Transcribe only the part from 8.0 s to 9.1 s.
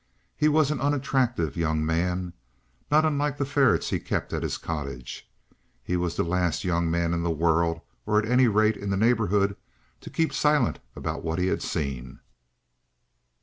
or at any rate in the